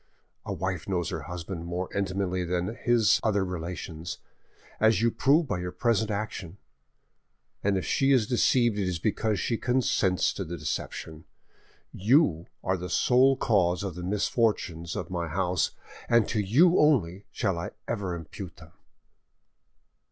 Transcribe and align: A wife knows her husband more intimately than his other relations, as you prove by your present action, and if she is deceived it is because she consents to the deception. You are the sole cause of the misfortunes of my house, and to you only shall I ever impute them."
A 0.47 0.51
wife 0.51 0.89
knows 0.89 1.09
her 1.09 1.21
husband 1.29 1.65
more 1.67 1.87
intimately 1.95 2.43
than 2.43 2.73
his 2.73 3.19
other 3.21 3.45
relations, 3.45 4.17
as 4.79 4.99
you 4.99 5.11
prove 5.11 5.45
by 5.45 5.59
your 5.59 5.71
present 5.71 6.09
action, 6.09 6.57
and 7.63 7.77
if 7.77 7.85
she 7.85 8.11
is 8.11 8.25
deceived 8.25 8.79
it 8.79 8.87
is 8.87 8.97
because 8.97 9.39
she 9.39 9.57
consents 9.57 10.33
to 10.33 10.43
the 10.43 10.57
deception. 10.57 11.25
You 11.93 12.47
are 12.63 12.77
the 12.77 12.89
sole 12.89 13.37
cause 13.37 13.83
of 13.83 13.93
the 13.93 14.01
misfortunes 14.01 14.95
of 14.95 15.11
my 15.11 15.27
house, 15.27 15.69
and 16.09 16.27
to 16.29 16.39
you 16.39 16.79
only 16.79 17.25
shall 17.31 17.59
I 17.59 17.69
ever 17.87 18.15
impute 18.15 18.55
them." 18.55 18.71